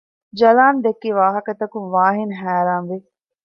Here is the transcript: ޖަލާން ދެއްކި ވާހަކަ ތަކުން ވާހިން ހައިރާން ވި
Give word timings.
ޖަލާން 0.39 0.79
ދެއްކި 0.83 1.09
ވާހަކަ 1.19 1.51
ތަކުން 1.61 1.89
ވާހިން 1.95 2.33
ހައިރާން 2.39 2.87
ވި 2.89 2.97